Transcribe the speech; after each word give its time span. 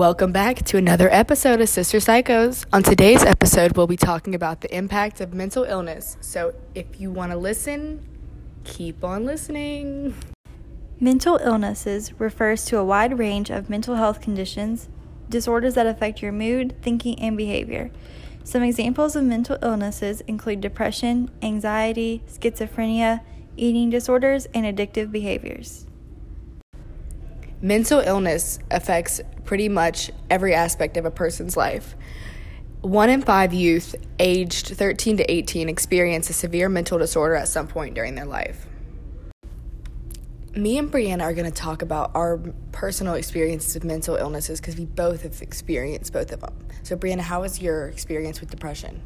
Welcome 0.00 0.32
back 0.32 0.64
to 0.64 0.78
another 0.78 1.10
episode 1.12 1.60
of 1.60 1.68
Sister 1.68 1.98
Psychos. 1.98 2.64
On 2.72 2.82
today's 2.82 3.22
episode, 3.22 3.76
we'll 3.76 3.86
be 3.86 3.98
talking 3.98 4.34
about 4.34 4.62
the 4.62 4.74
impact 4.74 5.20
of 5.20 5.34
mental 5.34 5.64
illness. 5.64 6.16
So 6.22 6.54
if 6.74 6.98
you 6.98 7.10
want 7.10 7.32
to 7.32 7.36
listen, 7.36 8.08
keep 8.64 9.04
on 9.04 9.26
listening. 9.26 10.14
Mental 10.98 11.38
illnesses 11.44 12.18
refers 12.18 12.64
to 12.64 12.78
a 12.78 12.84
wide 12.84 13.18
range 13.18 13.50
of 13.50 13.68
mental 13.68 13.96
health 13.96 14.22
conditions, 14.22 14.88
disorders 15.28 15.74
that 15.74 15.86
affect 15.86 16.22
your 16.22 16.32
mood, 16.32 16.76
thinking, 16.80 17.18
and 17.20 17.36
behavior. 17.36 17.90
Some 18.42 18.62
examples 18.62 19.14
of 19.16 19.24
mental 19.24 19.58
illnesses 19.60 20.22
include 20.22 20.62
depression, 20.62 21.30
anxiety, 21.42 22.22
schizophrenia, 22.26 23.20
eating 23.58 23.90
disorders, 23.90 24.46
and 24.54 24.64
addictive 24.64 25.12
behaviors. 25.12 25.84
Mental 27.62 28.00
illness 28.00 28.58
affects 28.70 29.20
pretty 29.44 29.68
much 29.68 30.10
every 30.30 30.54
aspect 30.54 30.96
of 30.96 31.04
a 31.04 31.10
person's 31.10 31.58
life. 31.58 31.94
One 32.80 33.10
in 33.10 33.20
five 33.20 33.52
youth 33.52 33.94
aged 34.18 34.68
13 34.68 35.18
to 35.18 35.30
18 35.30 35.68
experience 35.68 36.30
a 36.30 36.32
severe 36.32 36.70
mental 36.70 36.96
disorder 36.96 37.34
at 37.34 37.48
some 37.48 37.66
point 37.66 37.94
during 37.94 38.14
their 38.14 38.24
life. 38.24 38.66
Me 40.56 40.78
and 40.78 40.90
Brianna 40.90 41.20
are 41.20 41.34
going 41.34 41.50
to 41.50 41.56
talk 41.56 41.82
about 41.82 42.12
our 42.14 42.38
personal 42.72 43.14
experiences 43.14 43.76
of 43.76 43.84
mental 43.84 44.16
illnesses 44.16 44.58
because 44.58 44.76
we 44.76 44.86
both 44.86 45.22
have 45.22 45.42
experienced 45.42 46.14
both 46.14 46.32
of 46.32 46.40
them. 46.40 46.56
So, 46.82 46.96
Brianna, 46.96 47.20
how 47.20 47.42
was 47.42 47.60
your 47.60 47.88
experience 47.88 48.40
with 48.40 48.50
depression? 48.50 49.02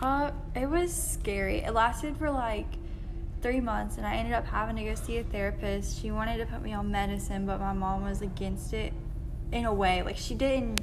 Uh, 0.00 0.30
it 0.56 0.68
was 0.68 0.92
scary. 0.92 1.58
It 1.58 1.74
lasted 1.74 2.16
for 2.16 2.30
like 2.30 2.66
three 3.40 3.60
months 3.60 3.96
and 3.96 4.06
I 4.06 4.16
ended 4.16 4.34
up 4.34 4.46
having 4.46 4.76
to 4.76 4.84
go 4.84 4.94
see 4.94 5.18
a 5.18 5.24
therapist. 5.24 6.00
She 6.00 6.10
wanted 6.10 6.38
to 6.38 6.46
put 6.46 6.62
me 6.62 6.72
on 6.72 6.90
medicine, 6.90 7.46
but 7.46 7.60
my 7.60 7.72
mom 7.72 8.04
was 8.04 8.22
against 8.22 8.72
it 8.72 8.92
in 9.52 9.64
a 9.64 9.72
way. 9.72 10.02
Like 10.02 10.16
she 10.16 10.34
didn't 10.34 10.80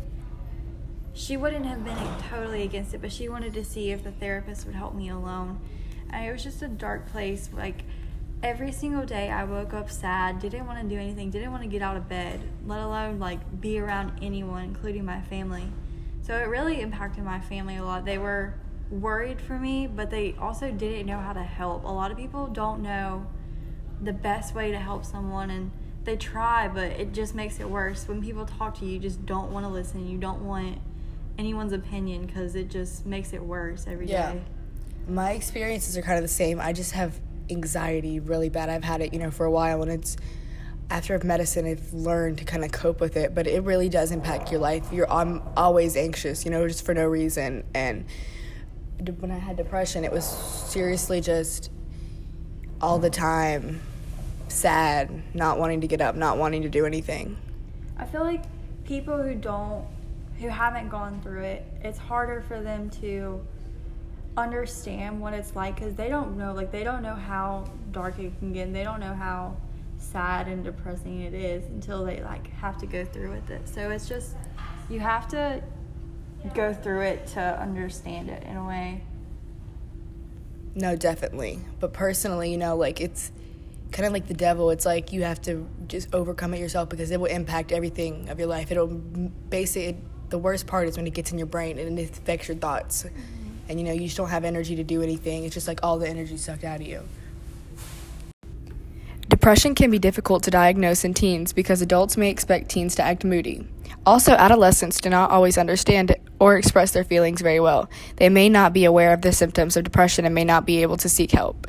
she 1.13 1.37
wouldn't 1.37 1.65
have 1.65 1.85
been 1.85 1.97
totally 2.29 2.63
against 2.63 2.93
it, 2.93 3.01
but 3.01 3.11
she 3.11 3.29
wanted 3.29 3.53
to 3.53 3.63
see 3.63 3.91
if 3.91 4.03
the 4.03 4.11
therapist 4.11 4.65
would 4.65 4.75
help 4.75 4.93
me 4.93 5.09
alone. 5.09 5.59
And 6.09 6.25
it 6.25 6.31
was 6.31 6.43
just 6.43 6.61
a 6.61 6.67
dark 6.67 7.07
place. 7.07 7.49
Like 7.53 7.83
every 8.43 8.71
single 8.73 9.05
day 9.05 9.29
I 9.29 9.45
woke 9.45 9.73
up 9.73 9.89
sad, 9.89 10.39
didn't 10.39 10.67
want 10.67 10.81
to 10.81 10.87
do 10.87 10.99
anything, 10.99 11.29
didn't 11.29 11.51
want 11.51 11.63
to 11.63 11.69
get 11.69 11.81
out 11.81 11.95
of 11.95 12.09
bed, 12.09 12.41
let 12.65 12.81
alone 12.81 13.17
like 13.19 13.61
be 13.61 13.79
around 13.79 14.19
anyone, 14.21 14.63
including 14.63 15.05
my 15.05 15.21
family. 15.21 15.71
So 16.21 16.35
it 16.35 16.47
really 16.47 16.81
impacted 16.81 17.23
my 17.23 17.39
family 17.39 17.77
a 17.77 17.83
lot. 17.83 18.03
They 18.03 18.17
were 18.17 18.55
worried 18.89 19.41
for 19.41 19.57
me, 19.57 19.87
but 19.87 20.09
they 20.09 20.35
also 20.39 20.71
didn't 20.71 21.05
know 21.07 21.19
how 21.19 21.33
to 21.33 21.43
help. 21.43 21.83
A 21.83 21.87
lot 21.87 22.11
of 22.11 22.17
people 22.17 22.47
don't 22.47 22.81
know 22.81 23.25
the 24.01 24.13
best 24.13 24.53
way 24.53 24.71
to 24.71 24.79
help 24.79 25.05
someone 25.05 25.49
and 25.49 25.71
they 26.03 26.15
try, 26.15 26.67
but 26.67 26.83
it 26.91 27.13
just 27.13 27.33
makes 27.33 27.59
it 27.59 27.67
worse. 27.69 28.07
When 28.07 28.21
people 28.21 28.45
talk 28.45 28.77
to 28.79 28.85
you, 28.85 28.93
you 28.93 28.99
just 28.99 29.25
don't 29.25 29.51
want 29.51 29.65
to 29.65 29.71
listen. 29.71 30.07
You 30.07 30.17
don't 30.19 30.45
want 30.45 30.77
anyone's 31.37 31.73
opinion 31.73 32.25
because 32.25 32.55
it 32.55 32.69
just 32.69 33.05
makes 33.05 33.33
it 33.33 33.41
worse 33.43 33.85
every 33.87 34.07
Yeah. 34.07 34.33
day. 34.33 34.41
My 35.07 35.31
experiences 35.31 35.97
are 35.97 36.01
kind 36.01 36.17
of 36.17 36.23
the 36.23 36.27
same. 36.27 36.59
I 36.59 36.73
just 36.73 36.91
have 36.91 37.19
anxiety 37.49 38.19
really 38.19 38.49
bad. 38.49 38.69
I've 38.69 38.83
had 38.83 39.01
it, 39.01 39.13
you 39.13 39.19
know, 39.19 39.31
for 39.31 39.45
a 39.45 39.51
while, 39.51 39.81
and 39.81 39.91
it's 39.91 40.15
after 40.89 41.15
I've 41.15 41.23
medicine, 41.23 41.65
I've 41.65 41.93
learned 41.93 42.37
to 42.39 42.45
kind 42.45 42.63
of 42.63 42.71
cope 42.71 43.01
with 43.01 43.17
it. 43.17 43.33
But 43.33 43.47
it 43.47 43.63
really 43.63 43.89
does 43.89 44.11
impact 44.11 44.51
your 44.51 44.59
life. 44.59 44.91
You're 44.91 45.11
I'm 45.11 45.41
always 45.57 45.97
anxious, 45.97 46.45
you 46.45 46.51
know, 46.51 46.67
just 46.67 46.85
for 46.85 46.93
no 46.93 47.05
reason. 47.07 47.63
And 47.73 48.05
when 49.19 49.31
I 49.31 49.37
had 49.37 49.57
depression, 49.57 50.03
it 50.05 50.11
was 50.11 50.25
seriously 50.25 51.21
just 51.21 51.71
all 52.81 52.99
the 52.99 53.09
time 53.09 53.81
sad, 54.47 55.09
not 55.33 55.59
wanting 55.59 55.81
to 55.81 55.87
get 55.87 56.01
up, 56.01 56.15
not 56.15 56.37
wanting 56.37 56.61
to 56.61 56.69
do 56.69 56.85
anything. 56.85 57.37
I 57.97 58.05
feel 58.05 58.21
like 58.21 58.43
people 58.85 59.21
who 59.21 59.35
don't, 59.35 59.85
who 60.39 60.47
haven't 60.47 60.89
gone 60.89 61.21
through 61.21 61.43
it, 61.43 61.65
it's 61.81 61.97
harder 61.97 62.41
for 62.47 62.61
them 62.61 62.89
to 63.01 63.45
understand 64.37 65.19
what 65.19 65.33
it's 65.33 65.55
like 65.55 65.75
because 65.75 65.95
they 65.95 66.09
don't 66.09 66.37
know, 66.37 66.53
like, 66.53 66.71
they 66.71 66.83
don't 66.83 67.01
know 67.01 67.15
how 67.15 67.65
dark 67.91 68.19
it 68.19 68.37
can 68.39 68.53
get 68.53 68.67
and 68.67 68.75
they 68.75 68.83
don't 68.83 68.99
know 68.99 69.13
how 69.13 69.55
sad 69.97 70.47
and 70.47 70.63
depressing 70.63 71.21
it 71.21 71.33
is 71.33 71.65
until 71.69 72.05
they, 72.05 72.21
like, 72.21 72.51
have 72.53 72.77
to 72.77 72.85
go 72.85 73.05
through 73.05 73.31
with 73.31 73.49
it. 73.49 73.67
So 73.67 73.89
it's 73.89 74.07
just, 74.07 74.35
you 74.89 74.99
have 74.99 75.27
to 75.29 75.63
go 76.53 76.73
through 76.73 77.01
it 77.01 77.27
to 77.27 77.39
understand 77.39 78.29
it 78.29 78.43
in 78.43 78.57
a 78.57 78.65
way. 78.65 79.01
No, 80.75 80.95
definitely. 80.95 81.59
But 81.79 81.93
personally, 81.93 82.51
you 82.51 82.57
know, 82.57 82.75
like 82.75 82.99
it's 82.99 83.31
kind 83.91 84.05
of 84.05 84.11
like 84.11 84.27
the 84.27 84.33
devil. 84.33 84.71
It's 84.71 84.85
like 84.85 85.13
you 85.13 85.23
have 85.23 85.41
to 85.43 85.67
just 85.87 86.13
overcome 86.13 86.53
it 86.53 86.59
yourself 86.59 86.89
because 86.89 87.11
it 87.11 87.19
will 87.19 87.27
impact 87.27 87.71
everything 87.71 88.29
of 88.29 88.39
your 88.39 88.47
life. 88.47 88.71
It'll 88.71 88.87
basically, 88.87 89.97
the 90.29 90.37
worst 90.37 90.67
part 90.67 90.89
is 90.89 90.97
when 90.97 91.07
it 91.07 91.13
gets 91.13 91.31
in 91.31 91.37
your 91.37 91.47
brain 91.47 91.79
and 91.79 91.97
it 91.97 92.17
affects 92.17 92.49
your 92.49 92.57
thoughts. 92.57 93.03
Mm-hmm. 93.03 93.19
And 93.69 93.79
you 93.79 93.85
know, 93.85 93.93
you 93.93 94.01
just 94.01 94.17
don't 94.17 94.29
have 94.29 94.43
energy 94.43 94.75
to 94.75 94.83
do 94.83 95.01
anything. 95.01 95.45
It's 95.45 95.53
just 95.53 95.67
like 95.67 95.79
all 95.81 95.97
the 95.97 96.09
energy 96.09 96.37
sucked 96.37 96.65
out 96.65 96.81
of 96.81 96.87
you. 96.87 97.01
Depression 99.29 99.75
can 99.75 99.89
be 99.89 99.97
difficult 99.97 100.43
to 100.43 100.51
diagnose 100.51 101.03
in 101.03 101.13
teens 101.13 101.51
because 101.53 101.81
adults 101.81 102.15
may 102.17 102.29
expect 102.29 102.69
teens 102.69 102.95
to 102.95 103.03
act 103.03 103.23
moody. 103.23 103.67
Also, 104.05 104.33
adolescents 104.33 104.99
do 105.01 105.09
not 105.09 105.31
always 105.31 105.57
understand 105.57 106.11
it 106.11 106.21
or 106.39 106.57
express 106.57 106.91
their 106.91 107.03
feelings 107.03 107.41
very 107.41 107.59
well. 107.59 107.89
They 108.17 108.29
may 108.29 108.49
not 108.49 108.73
be 108.73 108.85
aware 108.85 109.13
of 109.13 109.21
the 109.21 109.31
symptoms 109.31 109.77
of 109.77 109.83
depression 109.83 110.25
and 110.25 110.35
may 110.35 110.43
not 110.43 110.65
be 110.65 110.81
able 110.81 110.97
to 110.97 111.09
seek 111.09 111.31
help. 111.31 111.67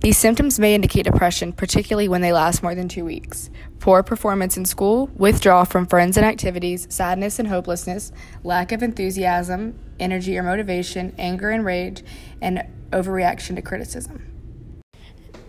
These 0.00 0.18
symptoms 0.18 0.58
may 0.58 0.74
indicate 0.74 1.04
depression, 1.04 1.52
particularly 1.52 2.08
when 2.08 2.20
they 2.20 2.32
last 2.32 2.62
more 2.62 2.74
than 2.74 2.88
two 2.88 3.04
weeks. 3.04 3.50
Poor 3.80 4.02
performance 4.02 4.56
in 4.56 4.64
school, 4.64 5.10
withdrawal 5.16 5.64
from 5.64 5.86
friends 5.86 6.16
and 6.16 6.26
activities, 6.26 6.86
sadness 6.90 7.38
and 7.38 7.48
hopelessness, 7.48 8.12
lack 8.44 8.72
of 8.72 8.82
enthusiasm, 8.82 9.78
energy 9.98 10.36
or 10.36 10.42
motivation, 10.42 11.14
anger 11.18 11.50
and 11.50 11.64
rage, 11.64 12.02
and 12.42 12.62
overreaction 12.90 13.56
to 13.56 13.62
criticism. 13.62 14.32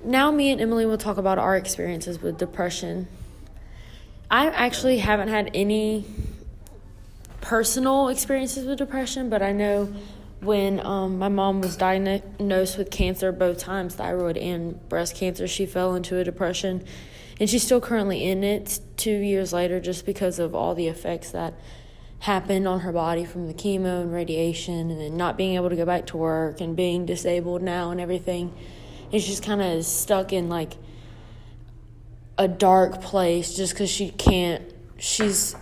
now 0.03 0.31
me 0.31 0.51
and 0.51 0.61
Emily 0.61 0.85
will 0.85 0.97
talk 0.97 1.17
about 1.17 1.37
our 1.37 1.57
experiences 1.57 2.21
with 2.21 2.37
depression. 2.37 3.07
I 4.31 4.47
actually 4.47 4.99
haven't 4.99 5.27
had 5.29 5.51
any 5.53 6.05
personal 7.47 8.09
experiences 8.09 8.65
with 8.65 8.77
depression, 8.77 9.29
but 9.29 9.41
I 9.41 9.53
know 9.53 9.85
when 10.41 10.85
um, 10.85 11.17
my 11.17 11.29
mom 11.29 11.61
was 11.61 11.77
diagnosed 11.77 12.77
with 12.77 12.91
cancer 12.91 13.31
both 13.31 13.57
times, 13.57 13.95
thyroid 13.95 14.35
and 14.35 14.77
breast 14.89 15.15
cancer, 15.15 15.47
she 15.47 15.65
fell 15.65 15.95
into 15.95 16.17
a 16.17 16.25
depression. 16.25 16.83
And 17.39 17.49
she's 17.49 17.63
still 17.63 17.79
currently 17.79 18.25
in 18.25 18.43
it 18.43 18.81
two 18.97 19.15
years 19.15 19.53
later 19.53 19.79
just 19.79 20.05
because 20.05 20.39
of 20.39 20.53
all 20.53 20.75
the 20.75 20.87
effects 20.87 21.31
that 21.31 21.53
happened 22.19 22.67
on 22.67 22.81
her 22.81 22.91
body 22.91 23.23
from 23.23 23.47
the 23.47 23.53
chemo 23.53 24.01
and 24.01 24.11
radiation 24.11 24.91
and 24.91 24.99
then 24.99 25.15
not 25.15 25.37
being 25.37 25.55
able 25.55 25.69
to 25.69 25.77
go 25.77 25.85
back 25.85 26.05
to 26.07 26.17
work 26.17 26.59
and 26.59 26.75
being 26.75 27.05
disabled 27.05 27.61
now 27.61 27.91
and 27.91 28.01
everything. 28.01 28.53
And 29.13 29.21
she's 29.21 29.39
kind 29.39 29.61
of 29.61 29.85
stuck 29.85 30.33
in 30.33 30.49
like 30.49 30.73
a 32.37 32.49
dark 32.49 33.01
place 33.01 33.55
just 33.55 33.71
because 33.71 33.89
she 33.89 34.09
can't 34.09 34.73
she's 34.99 35.55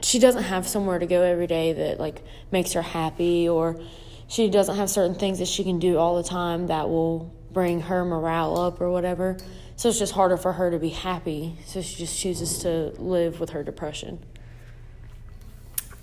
she 0.00 0.18
doesn't 0.18 0.44
have 0.44 0.66
somewhere 0.66 0.98
to 0.98 1.06
go 1.06 1.22
every 1.22 1.46
day 1.46 1.72
that 1.72 1.98
like 1.98 2.22
makes 2.50 2.72
her 2.72 2.82
happy 2.82 3.48
or 3.48 3.80
she 4.28 4.48
doesn't 4.48 4.76
have 4.76 4.90
certain 4.90 5.14
things 5.14 5.38
that 5.38 5.48
she 5.48 5.64
can 5.64 5.78
do 5.78 5.98
all 5.98 6.16
the 6.16 6.28
time 6.28 6.66
that 6.66 6.88
will 6.88 7.34
bring 7.52 7.80
her 7.82 8.04
morale 8.04 8.58
up 8.58 8.80
or 8.80 8.90
whatever 8.90 9.36
so 9.76 9.88
it's 9.88 9.98
just 9.98 10.12
harder 10.12 10.36
for 10.36 10.52
her 10.52 10.70
to 10.70 10.78
be 10.78 10.90
happy 10.90 11.56
so 11.64 11.80
she 11.80 11.96
just 11.96 12.18
chooses 12.18 12.58
to 12.58 12.92
live 12.98 13.40
with 13.40 13.50
her 13.50 13.62
depression 13.62 14.22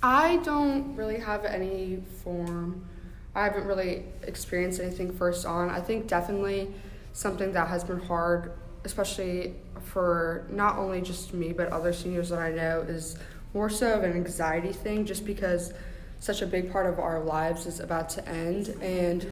I 0.06 0.38
don't 0.38 0.96
really 0.96 1.18
have 1.18 1.46
any 1.46 2.04
form. 2.24 2.88
I 3.34 3.46
haven't 3.46 3.66
really 3.66 4.04
experienced 4.22 4.80
anything 4.80 5.12
first 5.12 5.48
on. 5.48 5.72
I 5.72 5.82
think 5.82 6.06
definitely 6.06 6.72
something 7.14 7.52
that 7.54 7.70
has 7.70 7.84
been 7.84 8.00
hard, 8.00 8.52
especially 8.84 9.56
for 9.82 10.46
not 10.52 10.78
only 10.78 11.02
just 11.02 11.34
me 11.34 11.54
but 11.54 11.70
other 11.70 11.92
seniors 11.92 12.30
that 12.30 12.38
I 12.38 12.52
know, 12.52 12.82
is 12.82 13.18
more 13.56 13.70
so 13.70 13.94
of 13.94 14.04
an 14.04 14.12
anxiety 14.12 14.74
thing 14.74 15.06
just 15.06 15.26
because 15.26 15.74
such 16.20 16.42
a 16.42 16.46
big 16.46 16.72
part 16.72 16.86
of 16.86 17.00
our 17.00 17.22
lives 17.22 17.66
is 17.66 17.80
about 17.80 18.10
to 18.10 18.28
end 18.28 18.68
and 18.82 19.30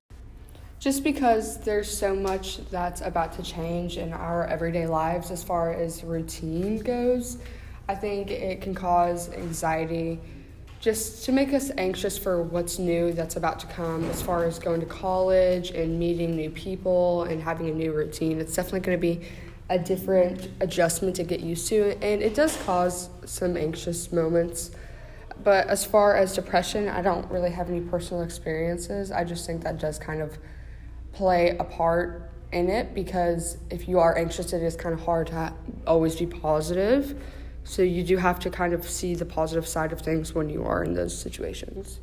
just 0.80 1.04
because 1.04 1.58
there's 1.60 1.96
so 1.96 2.16
much 2.16 2.58
that's 2.70 3.02
about 3.02 3.34
to 3.34 3.44
change 3.44 3.98
in 3.98 4.14
our 4.14 4.46
everyday 4.48 4.88
lives 4.88 5.30
as 5.30 5.44
far 5.44 5.72
as 5.72 6.04
routine 6.04 6.78
goes, 6.80 7.38
I 7.88 7.96
think 7.96 8.32
it 8.32 8.62
can 8.62 8.74
cause 8.74 9.32
anxiety 9.32 10.20
just 10.80 11.24
to 11.26 11.32
make 11.32 11.54
us 11.54 11.72
anxious 11.78 12.18
for 12.18 12.44
what's 12.44 12.80
new 12.80 13.14
that's 13.14 13.38
about 13.38 13.60
to 13.62 13.68
come 13.68 14.04
as 14.10 14.22
far 14.22 14.44
as 14.44 14.60
going 14.60 14.82
to 14.82 14.86
college 14.86 15.72
and 15.72 15.98
meeting 15.98 16.36
new 16.36 16.50
people 16.50 17.24
and 17.24 17.42
having 17.42 17.70
a 17.70 17.74
new 17.74 17.94
routine. 17.94 18.40
It's 18.40 18.54
definitely 18.54 18.82
going 18.82 18.98
to 18.98 19.02
be 19.02 19.26
a 19.74 19.80
different 19.80 20.50
adjustment 20.60 21.16
to 21.16 21.24
get 21.24 21.40
used 21.40 21.68
to, 21.70 21.98
and 22.04 22.22
it 22.22 22.36
does 22.36 22.56
cause 22.64 23.10
some 23.26 23.58
anxious 23.58 24.12
moments. 24.12 24.72
But 25.44 25.68
as 25.68 25.84
far 25.84 26.16
as 26.16 26.36
depression, 26.36 26.88
I 26.88 27.02
don't 27.02 27.30
really 27.32 27.52
have 27.52 27.70
any 27.70 27.82
personal 27.82 28.24
experiences. 28.24 29.12
I 29.12 29.24
just 29.24 29.48
think 29.48 29.64
that 29.64 29.80
does 29.80 29.98
kind 29.98 30.22
of 30.22 30.38
play 31.12 31.58
a 31.58 31.64
part 31.64 32.30
in 32.52 32.70
it 32.70 32.94
because 32.94 33.58
if 33.72 33.88
you 33.88 33.98
are 34.00 34.16
anxious, 34.18 34.54
it 34.54 34.62
is 34.62 34.76
kind 34.76 34.94
of 34.94 35.02
hard 35.02 35.28
to 35.28 35.54
always 35.88 36.16
be 36.16 36.28
positive 36.28 37.16
So 37.64 37.82
you 37.82 38.04
do 38.04 38.18
have 38.18 38.40
to 38.40 38.50
kind 38.50 38.74
of 38.74 38.88
see 38.88 39.16
the 39.16 39.26
positive 39.26 39.68
side 39.68 39.92
of 39.94 40.02
things 40.02 40.36
when 40.36 40.50
you 40.50 40.64
are 40.66 40.84
in 40.84 40.94
those 40.94 41.18
situations. 41.18 42.00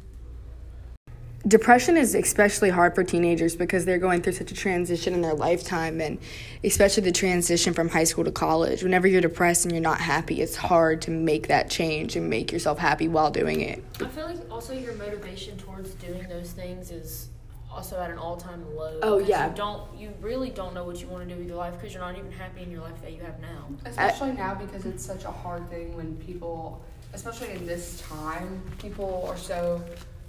Depression 1.49 1.97
is 1.97 2.15
especially 2.15 2.69
hard 2.69 2.95
for 2.95 3.03
teenagers 3.03 3.57
because 3.57 3.87
they're 3.87 3.99
going 3.99 4.21
through 4.21 4.35
such 4.35 4.53
a 4.53 4.55
transition 4.55 5.15
in 5.15 5.23
their 5.23 5.33
lifetime, 5.33 5.99
and 6.01 6.19
especially 6.63 7.03
the 7.03 7.13
transition 7.13 7.73
from 7.73 7.89
high 7.89 8.05
school 8.05 8.25
to 8.25 8.31
college. 8.31 8.83
Whenever 8.83 9.09
you're 9.09 9.23
depressed 9.23 9.65
and 9.65 9.73
you're 9.73 9.81
not 9.81 10.03
happy, 10.03 10.43
it's 10.43 10.55
hard 10.55 11.01
to 11.03 11.11
make 11.11 11.49
that 11.49 11.71
change 11.71 12.15
and 12.15 12.29
make 12.29 12.53
yourself 12.53 12.79
happy 12.79 13.09
while 13.09 13.31
doing 13.31 13.63
it. 13.63 13.83
I 14.01 14.09
feel 14.09 14.27
like 14.27 14.37
also 14.51 14.75
your 14.75 14.95
motivation 14.97 15.57
towards 15.57 15.95
doing 15.95 16.29
those 16.29 16.51
things 16.51 16.91
is 16.91 17.31
also 17.73 17.99
at 17.99 18.11
an 18.11 18.19
all-time 18.19 18.63
low. 18.77 18.99
Oh, 19.03 19.21
'cause 19.21 19.29
yeah. 19.29 19.49
You 19.49 19.57
don't. 19.57 19.83
You 19.99 20.13
really 20.21 20.51
don't 20.51 20.75
know 20.75 20.85
what 20.85 21.01
you 21.01 21.09
want 21.09 21.27
to 21.27 21.35
do 21.35 21.39
with 21.39 21.49
your 21.49 21.57
life 21.57 21.73
because 21.75 21.95
you're 21.95 22.03
not 22.03 22.19
even 22.19 22.33
happy 22.33 22.65
in 22.65 22.71
your 22.71 22.83
life 22.83 23.01
that 23.01 23.13
you 23.13 23.23
have 23.23 23.41
now. 23.41 23.67
Especially 23.87 24.33
now 24.33 24.55
because 24.55 24.85
it's 24.85 25.03
such 25.05 25.25
a 25.25 25.31
hard 25.31 25.71
thing 25.71 25.97
when 25.97 26.17
people, 26.17 26.83
especially 27.15 27.53
in 27.53 27.67
this 27.67 28.03
time, 28.07 28.61
people 28.79 29.25
are 29.27 29.39
so 29.39 29.83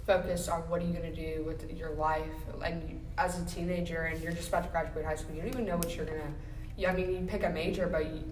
focused 0.06 0.48
on 0.48 0.60
what 0.62 0.82
are 0.82 0.84
you 0.84 0.92
going 0.92 1.14
to 1.14 1.34
do 1.34 1.44
with 1.44 1.70
your 1.70 1.90
life. 1.90 2.24
And 2.64 2.88
you, 2.88 3.00
as 3.18 3.40
a 3.40 3.44
teenager, 3.44 4.02
and 4.02 4.20
you're 4.22 4.32
just 4.32 4.48
about 4.48 4.64
to 4.64 4.70
graduate 4.70 5.04
high 5.04 5.14
school, 5.14 5.34
you 5.34 5.42
don't 5.42 5.50
even 5.50 5.64
know 5.64 5.76
what 5.76 5.94
you're 5.94 6.06
going 6.06 6.20
to. 6.20 6.26
Yeah, 6.76 6.90
I 6.90 6.94
mean, 6.94 7.12
you 7.12 7.26
pick 7.26 7.44
a 7.44 7.50
major, 7.50 7.86
but 7.86 8.06
you, 8.06 8.24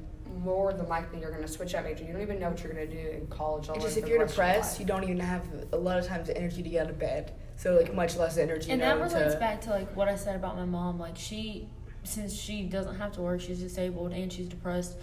more 0.42 0.72
than 0.72 0.88
likely 0.88 1.20
you're 1.20 1.30
going 1.30 1.42
to 1.42 1.48
switch 1.48 1.72
that 1.72 1.84
major. 1.84 2.04
You 2.04 2.12
don't 2.12 2.22
even 2.22 2.40
know 2.40 2.50
what 2.50 2.62
you're 2.62 2.72
going 2.72 2.88
to 2.88 3.02
do 3.02 3.08
in 3.10 3.26
college. 3.26 3.68
all 3.68 3.76
just 3.76 3.98
if 3.98 4.08
you're 4.08 4.18
the 4.18 4.24
your 4.24 4.26
depressed, 4.26 4.80
you 4.80 4.86
don't 4.86 5.04
even 5.04 5.20
have 5.20 5.42
a 5.72 5.76
lot 5.76 5.98
of 5.98 6.06
times 6.06 6.28
the 6.28 6.36
energy 6.36 6.62
to 6.62 6.68
get 6.68 6.84
out 6.84 6.90
of 6.90 6.98
bed. 6.98 7.32
So 7.56 7.74
like 7.74 7.92
much 7.94 8.16
less 8.16 8.38
energy. 8.38 8.70
and 8.70 8.80
you 8.80 8.86
that 8.86 8.96
relates 8.96 9.34
to, 9.34 9.40
back 9.40 9.60
to 9.62 9.70
like 9.70 9.94
what 9.94 10.08
I 10.08 10.16
said 10.16 10.36
about 10.36 10.56
my 10.56 10.64
mom. 10.64 10.98
Like 10.98 11.16
she, 11.16 11.68
since 12.04 12.34
she 12.34 12.62
doesn't 12.62 12.96
have 12.96 13.12
to 13.12 13.20
work, 13.20 13.40
she's 13.40 13.60
disabled 13.60 14.12
and 14.12 14.32
she's 14.32 14.48
depressed. 14.48 14.96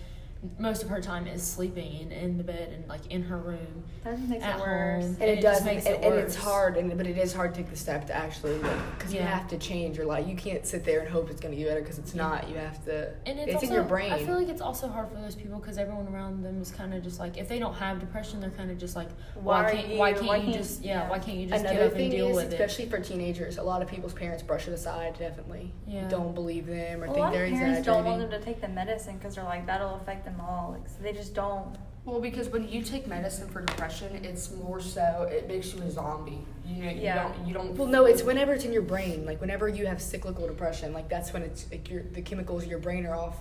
Most 0.60 0.84
of 0.84 0.90
her 0.90 1.02
time 1.02 1.26
is 1.28 1.42
sleeping 1.42 2.00
in, 2.00 2.12
in 2.12 2.38
the 2.38 2.44
bed 2.44 2.72
and 2.74 2.88
like 2.88 3.08
in 3.08 3.24
her 3.24 3.38
room 3.38 3.84
That 4.04 4.20
makes 4.20 4.44
at 4.44 4.58
it 4.58 4.60
worse. 4.62 5.04
home. 5.04 5.18
and 5.20 5.30
it, 5.30 5.42
just 5.42 5.58
does, 5.60 5.66
makes 5.66 5.86
and, 5.86 5.96
it 5.96 6.04
and 6.04 6.14
it's 6.16 6.36
hard, 6.36 6.78
and 6.78 6.96
but 6.96 7.08
it 7.08 7.18
is 7.18 7.34
hard 7.34 7.54
to 7.56 7.62
take 7.62 7.70
the 7.72 7.76
step 7.76 8.06
to 8.08 8.16
actually, 8.16 8.58
because 8.98 9.14
you 9.14 9.20
Yeah. 9.20 9.26
have 9.38 9.48
to 9.50 9.58
change 9.58 9.98
your 9.98 10.06
life. 10.06 10.28
You 10.28 10.36
can't 10.36 10.66
sit 10.66 10.86
there 10.86 11.00
and 11.00 11.10
hope 11.10 11.30
it's 11.32 11.42
going 11.42 11.54
to 11.54 11.60
get 11.60 11.68
better 11.68 11.82
because 11.82 11.98
it's 11.98 12.14
not. 12.14 12.48
You 12.50 12.56
have 12.58 12.84
to. 12.86 13.14
And 13.26 13.40
it's, 13.40 13.48
it's 13.48 13.56
also, 13.56 13.68
in 13.68 13.74
your 13.74 13.84
brain. 13.84 14.12
I 14.12 14.24
feel 14.24 14.36
like 14.38 14.48
it's 14.50 14.62
also 14.62 14.88
hard 14.88 15.10
for 15.10 15.16
those 15.16 15.36
people 15.36 15.60
because 15.60 15.78
everyone 15.78 16.08
around 16.14 16.44
them 16.44 16.62
is 16.62 16.70
kind 16.72 16.94
of 16.94 17.04
just 17.04 17.20
like 17.20 17.38
if 17.38 17.48
they 17.48 17.58
don't 17.60 17.74
have 17.76 18.00
depression, 18.00 18.40
they're 18.40 18.50
kind 18.52 18.70
of 18.70 18.78
just 18.78 18.96
like 18.96 19.10
Why 19.36 19.64
why, 19.64 19.72
can't 19.72 19.88
you- 19.88 19.98
why 19.98 20.14
can't 20.14 20.26
why 20.28 20.36
you 20.38 20.44
can't- 20.44 20.56
just 20.58 20.84
yeah, 20.84 21.02
yeah. 21.04 21.10
why 21.10 21.20
can't 21.20 21.38
you 21.38 21.48
just 21.48 21.62
Another 21.62 21.78
get 21.80 21.88
up 21.88 21.94
thing 21.94 22.02
and 22.04 22.12
deal 22.12 22.28
is, 22.30 22.36
with 22.36 22.46
it? 22.54 22.54
especially 22.54 22.86
for 22.86 23.00
teenagers, 23.00 23.58
a 23.58 23.64
lot 23.64 23.82
of 23.82 23.88
people's 23.88 24.14
parents 24.14 24.44
brush 24.44 24.68
it 24.68 24.74
aside. 24.74 25.16
Definitely, 25.18 25.74
Yeah. 25.88 26.08
don't 26.10 26.36
believe 26.36 26.68
them 26.68 27.02
or 27.02 27.06
a 27.06 27.08
think 27.08 27.20
lot 27.20 27.34
they're 27.34 27.46
of 27.46 27.52
parents 27.54 27.86
don't 27.86 28.06
want 28.06 28.20
them 28.20 28.30
to 28.30 28.40
take 28.46 28.62
the 28.62 28.68
medicine 28.68 29.18
because 29.18 29.36
they're 29.36 29.44
like 29.44 29.66
that'll 29.66 29.96
affect 29.96 30.26
them 30.28 30.42
all. 30.42 30.76
Like, 30.80 30.88
so 30.90 30.96
they 31.02 31.14
just 31.14 31.34
don't. 31.34 31.76
Well, 32.06 32.22
because 32.22 32.48
when 32.50 32.70
you 32.70 32.84
take 32.84 33.06
medicine 33.08 33.50
for 33.50 33.62
depression, 33.62 34.24
it's 34.24 34.52
more 34.54 34.80
so 34.80 35.28
it 35.30 35.48
makes 35.48 35.74
you 35.74 35.82
a 35.82 35.92
zombie. 35.92 36.40
You 36.66 36.84
know, 36.86 36.90
you 36.92 37.02
Yeah. 37.02 37.24
don't 37.34 37.48
you 37.48 37.54
don't. 37.54 37.76
Well, 37.78 37.88
no, 37.88 38.06
it's 38.06 38.24
whenever 38.24 38.54
it's 38.54 38.64
in 38.64 38.72
your 38.72 38.82
brain. 38.82 39.26
Like 39.26 39.42
whenever 39.42 39.68
you 39.68 39.86
have 39.88 40.02
cyclical 40.02 40.48
depression, 40.48 40.94
like 40.94 41.10
that's 41.10 41.34
when 41.34 41.42
it's 41.44 41.70
like 41.72 41.90
your 41.90 42.04
the 42.04 42.22
chemicals 42.22 42.64
in 42.64 42.70
your 42.70 42.80
brain 42.80 43.06
are 43.06 43.16
off. 43.16 43.38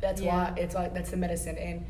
That's 0.00 0.20
Yeah. 0.20 0.52
why 0.52 0.58
it's 0.60 0.74
like 0.74 0.92
that's 0.92 1.10
the 1.10 1.16
medicine, 1.16 1.56
and 1.56 1.86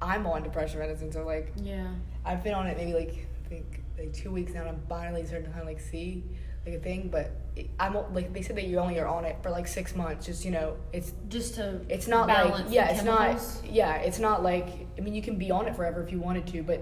I'm 0.00 0.26
on 0.26 0.42
depression 0.42 0.78
medicine. 0.80 1.12
So 1.12 1.24
like 1.26 1.52
yeah. 1.56 1.88
I've 2.24 2.42
been 2.42 2.54
on 2.54 2.66
it 2.66 2.76
maybe 2.78 2.94
like 2.94 3.26
I 3.44 3.48
think 3.48 3.82
like 3.98 4.12
two 4.14 4.30
weeks 4.30 4.54
now. 4.54 4.60
and 4.60 4.70
I'm 4.70 4.82
finally 4.88 5.24
starting 5.26 5.46
to 5.46 5.50
kind 5.52 5.62
of 5.62 5.68
like 5.68 5.80
see 5.80 6.24
like 6.66 6.76
a 6.76 6.78
thing, 6.78 7.08
but 7.10 7.30
it, 7.56 7.68
I'm 7.78 7.94
like 8.14 8.32
they 8.32 8.42
said 8.42 8.56
that 8.56 8.64
you 8.64 8.78
only 8.78 8.98
are 8.98 9.06
on 9.06 9.24
it 9.24 9.36
for 9.42 9.50
like 9.50 9.66
six 9.66 9.94
months. 9.94 10.26
Just 10.26 10.44
you 10.44 10.50
know, 10.50 10.76
it's 10.92 11.12
Just 11.28 11.54
to 11.56 11.80
it's 11.88 12.08
not 12.08 12.26
balance 12.26 12.66
like 12.66 12.74
yeah, 12.74 12.88
it's 12.90 13.02
chemicals. 13.02 13.62
not 13.62 13.70
yeah, 13.72 13.96
it's 13.96 14.18
not 14.18 14.42
like 14.42 14.86
I 14.96 15.00
mean 15.00 15.14
you 15.14 15.22
can 15.22 15.36
be 15.36 15.50
on 15.50 15.66
it 15.66 15.76
forever 15.76 16.02
if 16.02 16.10
you 16.10 16.18
wanted 16.20 16.46
to, 16.48 16.62
but 16.62 16.80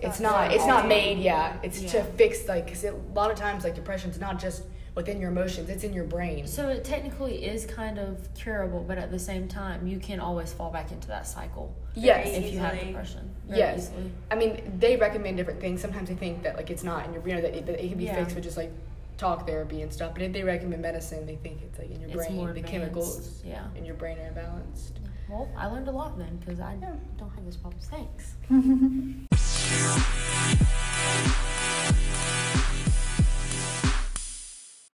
it's 0.00 0.20
not 0.20 0.48
not 0.48 0.52
it's 0.52 0.66
not 0.66 0.88
made 0.88 1.18
yeah. 1.18 1.56
It's 1.62 1.80
to 1.92 2.02
fix 2.02 2.48
like 2.48 2.66
because 2.66 2.84
a 2.84 2.92
lot 3.14 3.30
of 3.30 3.36
times 3.36 3.64
like 3.64 3.74
depression's 3.74 4.18
not 4.18 4.38
just 4.40 4.64
within 4.94 5.20
your 5.20 5.30
emotions; 5.30 5.68
it's 5.70 5.82
in 5.84 5.92
your 5.92 6.04
brain. 6.04 6.46
So 6.46 6.68
it 6.68 6.84
technically 6.84 7.44
is 7.44 7.66
kind 7.66 7.98
of 7.98 8.32
curable, 8.34 8.84
but 8.86 8.96
at 8.96 9.10
the 9.10 9.18
same 9.18 9.48
time, 9.48 9.86
you 9.88 9.98
can 9.98 10.20
always 10.20 10.52
fall 10.52 10.70
back 10.70 10.92
into 10.92 11.08
that 11.08 11.26
cycle 11.26 11.74
Yes, 11.96 12.28
Very 12.30 12.44
if 12.44 12.52
you 12.52 12.58
have 12.58 12.78
depression. 12.78 13.30
Yes. 13.48 13.78
easily. 13.90 14.10
I 14.30 14.34
mean 14.34 14.78
they 14.80 14.96
recommend 14.96 15.36
different 15.36 15.60
things. 15.60 15.80
Sometimes 15.80 16.08
they 16.08 16.14
think 16.16 16.42
that 16.42 16.56
like 16.56 16.70
it's 16.70 16.82
not 16.84 17.06
in 17.06 17.12
your 17.14 17.26
you 17.26 17.34
know 17.36 17.40
that 17.40 17.54
it, 17.56 17.66
that 17.66 17.82
it 17.84 17.88
can 17.88 17.98
be 17.98 18.04
Yeah. 18.04 18.16
fixed 18.16 18.34
with 18.34 18.44
just 18.44 18.56
like 18.56 18.72
talk 19.16 19.46
therapy 19.46 19.82
and 19.82 19.92
stuff. 19.92 20.12
But 20.14 20.22
if 20.22 20.32
they 20.32 20.42
recommend 20.42 20.82
medicine, 20.82 21.26
they 21.26 21.36
think 21.36 21.62
it's 21.62 21.78
like 21.78 21.90
in 21.90 22.00
your 22.00 22.10
It's 22.10 22.16
brain, 22.26 22.36
the 22.36 22.44
advanced. 22.50 22.70
chemicals 22.72 23.42
Yeah. 23.44 23.64
in 23.76 23.84
your 23.84 23.94
brain 23.94 24.18
are 24.18 24.30
imbalanced. 24.30 24.92
Well, 25.28 25.48
I 25.56 25.66
learned 25.68 25.88
a 25.88 25.92
lot 25.92 26.18
then 26.18 26.36
because 26.36 26.60
I 26.60 26.74
don't 26.74 27.30
have 27.30 27.44
this 27.46 27.56
problem. 27.56 27.80
Thanks. 27.80 28.34